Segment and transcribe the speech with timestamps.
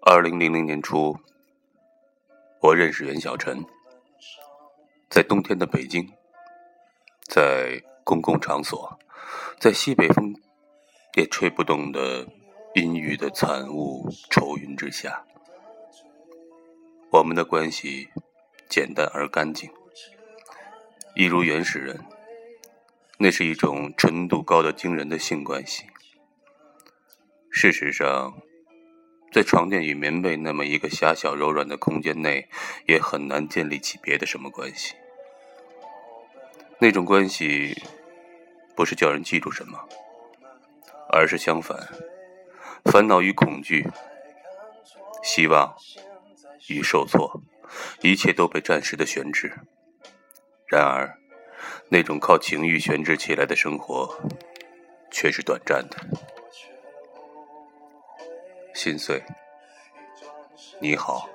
[0.00, 1.18] 二零零零年初，
[2.60, 3.64] 我认识袁小晨，
[5.10, 6.08] 在冬天的北京，
[7.26, 8.96] 在公共场所，
[9.58, 10.40] 在西北风
[11.16, 12.24] 也吹不动的
[12.76, 15.26] 阴郁的惨雾愁云之下，
[17.10, 18.08] 我们的关系
[18.68, 19.68] 简单而干净，
[21.16, 22.11] 一如原始人。
[23.22, 25.84] 那是一种纯度高的惊人的性关系。
[27.52, 28.36] 事实上，
[29.30, 32.48] 在床垫与棉被那么一个狭小柔软的空间内，
[32.88, 34.96] 也很难建立起别的什么关系。
[36.80, 37.80] 那种关系，
[38.74, 39.78] 不是叫人记住什么，
[41.08, 41.78] 而是相反，
[42.86, 43.86] 烦恼与恐惧，
[45.22, 45.72] 希望
[46.68, 47.40] 与受挫，
[48.00, 49.60] 一切都被暂时的悬置。
[50.66, 51.21] 然而。
[51.88, 54.14] 那种靠情欲悬置起来的生活，
[55.10, 55.96] 却是短暂的。
[58.74, 59.22] 心碎，
[60.80, 61.28] 你好。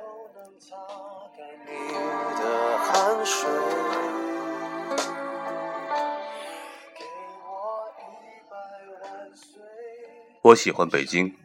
[10.41, 11.36] 我喜欢北京，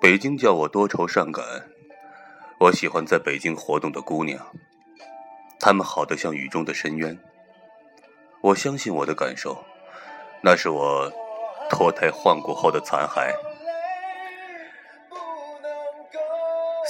[0.00, 1.44] 北京叫我多愁善感。
[2.60, 4.38] 我喜欢在北京活动的姑娘，
[5.58, 7.18] 她们好得像雨中的深渊。
[8.42, 9.64] 我相信我的感受，
[10.42, 11.12] 那是我
[11.68, 13.30] 脱胎换骨后的残骸。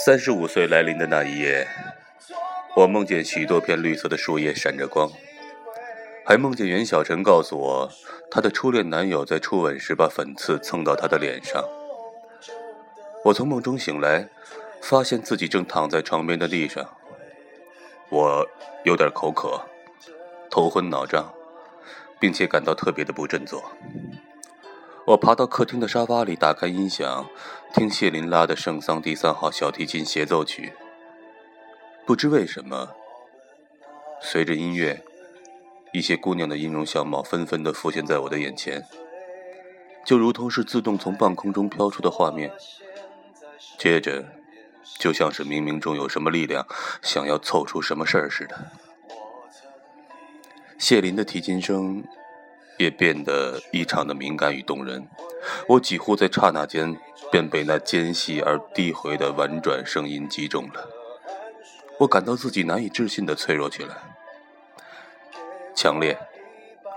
[0.05, 1.67] 三十五岁来临的那一夜，
[2.77, 5.11] 我梦见许多片绿色的树叶闪着光，
[6.25, 7.91] 还梦见袁小晨告诉我，
[8.31, 11.63] 她的初恋男友在初吻时把粉刺蹭到她的脸上。
[13.25, 14.29] 我从梦中醒来，
[14.81, 16.89] 发现自己正躺在床边的地上，
[18.09, 18.47] 我
[18.85, 19.61] 有点口渴，
[20.49, 21.35] 头昏脑胀。
[22.21, 23.73] 并且感到特别的不振作。
[25.07, 27.27] 我爬到客厅的沙发里，打开音响，
[27.75, 30.73] 听谢琳拉的《圣桑第三号小提琴协奏曲》。
[32.07, 32.91] 不知为什么，
[34.21, 35.03] 随着音乐，
[35.93, 38.85] 一些姑娘的音容相貌纷纷的浮现在我的眼前，
[40.05, 42.53] 就如同是自动从半空中飘出的画面。
[43.79, 44.25] 接着，
[44.99, 46.67] 就像是冥冥中有什么力量
[47.03, 48.71] 想要凑出什么事儿似的。
[50.81, 52.03] 谢林的提琴声
[52.79, 55.07] 也变得异常的敏感与动人，
[55.69, 56.97] 我几乎在刹那间
[57.31, 60.89] 便被那尖细而低回的婉转声音击中了。
[61.99, 63.95] 我感到自己难以置信的脆弱起来，
[65.77, 66.17] 强烈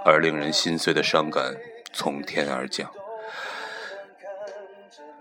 [0.06, 1.54] 而令人心碎的伤感
[1.92, 2.90] 从天而降，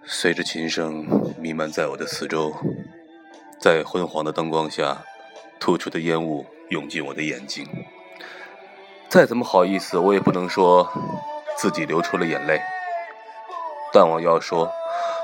[0.05, 2.55] 随着琴声弥漫在我的四周，
[3.59, 5.05] 在昏黄的灯光下，
[5.59, 7.67] 突出的烟雾涌进我的眼睛。
[9.13, 10.91] 再怎么好意思，我也不能说
[11.55, 12.59] 自己流出了眼泪。
[13.93, 14.73] 但我要说，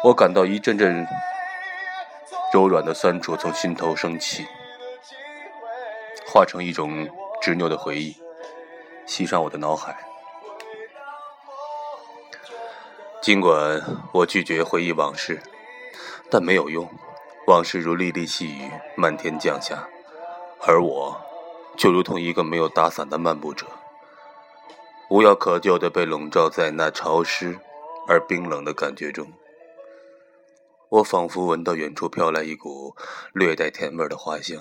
[0.04, 1.08] 我感到一阵阵
[2.52, 4.46] 柔软的酸楚从心头升起，
[6.26, 7.08] 化成一种
[7.40, 8.14] 执拗的回忆，
[9.06, 9.96] 袭上我的脑海。
[13.22, 13.82] 尽管
[14.12, 15.40] 我拒绝回忆往事，
[16.30, 16.86] 但没有用，
[17.46, 19.88] 往事如沥沥细雨，漫天降下，
[20.66, 21.18] 而我。
[21.78, 23.64] 就如同一个没有打伞的漫步者，
[25.08, 27.56] 无药可救的被笼罩在那潮湿
[28.08, 29.32] 而冰冷的感觉中。
[30.88, 32.96] 我仿佛闻到远处飘来一股
[33.32, 34.58] 略带甜味的花香，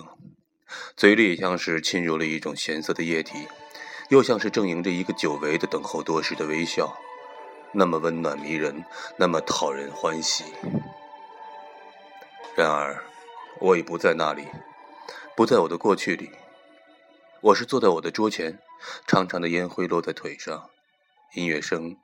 [0.95, 3.47] 嘴里像是侵入了一种咸涩的液体，
[4.09, 6.95] 又像是正迎着一个久违的等候多时的微笑，
[7.71, 8.85] 那么温暖迷人，
[9.17, 10.43] 那么讨人欢喜。
[12.55, 13.03] 然而，
[13.59, 14.47] 我已不在那里，
[15.35, 16.29] 不在我的过去里。
[17.41, 18.59] 我是坐在我的桌前，
[19.05, 20.71] 长长的烟灰落在腿上，
[21.35, 21.95] 音乐声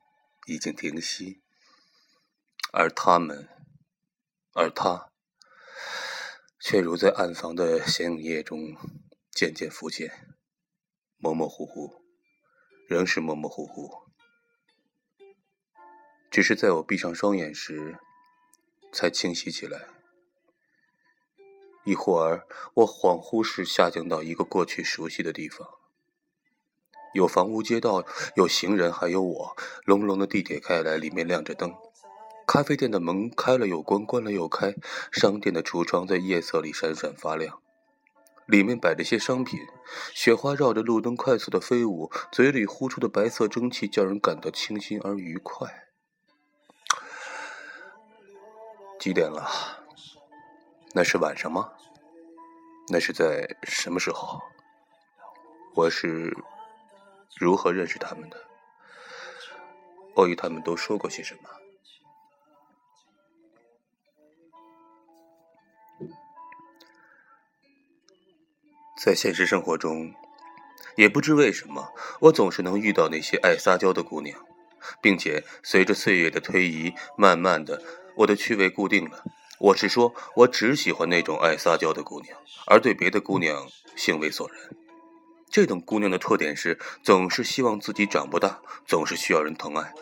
[0.45, 1.41] 已经停息，
[2.71, 3.49] 而他们，
[4.53, 5.09] 而他，
[6.59, 8.77] 却如在暗房的显影液中
[9.31, 10.35] 渐渐浮现，
[11.17, 12.03] 模模糊糊，
[12.87, 13.91] 仍是模模糊糊，
[16.29, 17.97] 只是在我闭上双眼时，
[18.91, 19.87] 才清晰起来。
[21.83, 25.67] 一会儿，我恍惚时下降到一个过去熟悉的地方，
[27.13, 29.57] 有房屋街道，有行人，还有我。
[29.83, 31.75] 隆隆的地铁开来，里面亮着灯。
[32.47, 34.75] 咖啡店的门开了又关，关了又开。
[35.11, 37.59] 商店的橱窗在夜色里闪闪发亮，
[38.45, 39.59] 里面摆着些商品。
[40.13, 45.89] 雪花绕着路灯快速的飞舞，嘴里呼出的白色蒸汽叫人感到清新而愉快。
[48.97, 49.82] 几点了？
[50.95, 51.71] 那是晚上吗？
[52.89, 54.39] 那是在什么时候？
[55.73, 56.37] 我是
[57.35, 58.37] 如何认识他们的？
[60.13, 61.49] 我与他们都说过些什么。
[69.03, 70.13] 在现实生活中，
[70.95, 71.91] 也不知为什么，
[72.21, 74.39] 我总是能遇到那些爱撒娇的姑娘，
[75.01, 77.81] 并且随着岁月的推移，慢慢的，
[78.17, 79.23] 我的趣味固定了。
[79.63, 82.37] 我是说，我只喜欢那种爱撒娇的姑娘，
[82.67, 83.65] 而对别的姑娘
[83.95, 84.59] 兴味索然。
[85.49, 89.93] 这种姑娘的特点是，总是希望自己长不大，总是需要人疼爱。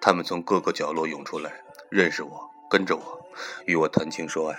[0.00, 3.24] 她们从各个角落涌出来，认识我，跟着我，
[3.64, 4.58] 与我谈情说爱。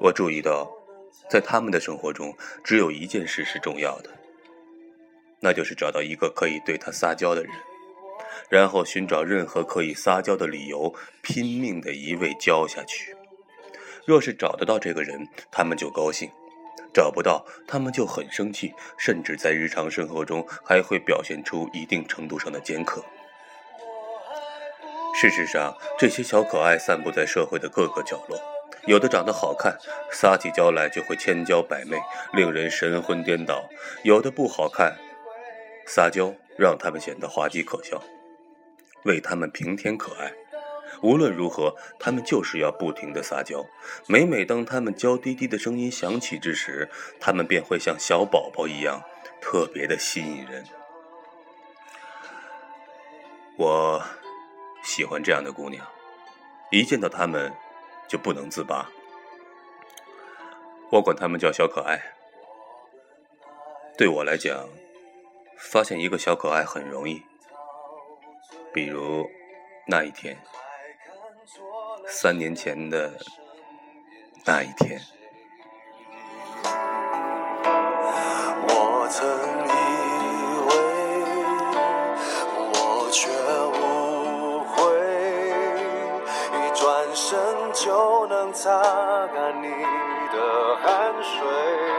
[0.00, 0.70] 我注意到。
[1.30, 4.10] 在他们的生活中，只有一件事是重要的，
[5.40, 7.50] 那就是找到一个可以对他撒娇的人，
[8.48, 13.16] 然后寻找任何可以撒娇的理由，拼命的一味娇下去。
[14.06, 16.28] 若是找得到这个人，他们就高兴；
[16.92, 23.04] 找不到，他们就很生气，甚至在日常生活中还会表现出一定程度上的尖刻。
[25.14, 28.38] 事实上，这些小可爱散布在社会的各个角落。
[28.86, 29.78] 有的长得好看，
[30.10, 31.96] 撒起娇来就会千娇百媚，
[32.34, 33.66] 令人神魂颠倒；
[34.02, 34.94] 有的不好看，
[35.86, 38.02] 撒娇让他们显得滑稽可笑。
[39.04, 40.32] 为他们平添可爱，
[41.02, 43.64] 无论如何，他们就是要不停的撒娇。
[44.06, 46.88] 每每当他们娇滴滴的声音响起之时，
[47.20, 49.02] 他们便会像小宝宝一样，
[49.40, 50.64] 特别的吸引人。
[53.56, 54.02] 我
[54.82, 55.86] 喜欢这样的姑娘，
[56.70, 57.52] 一见到她们。
[58.06, 58.90] 就不能自拔，
[60.90, 61.98] 我管他们叫小可爱。
[63.96, 64.68] 对我来讲，
[65.58, 67.22] 发现一个小可爱很容易。
[68.74, 69.30] 比如
[69.86, 70.36] 那一天，
[72.08, 73.12] 三年前的
[74.44, 75.00] 那一天。
[78.66, 79.24] 我曾
[79.68, 79.72] 以
[80.66, 80.74] 为，
[82.74, 83.30] 我却
[83.78, 83.78] 误
[84.64, 84.74] 会，
[86.58, 86.82] 一转
[87.14, 87.64] 身。
[87.74, 88.80] 就能擦
[89.34, 91.93] 干你的汗水。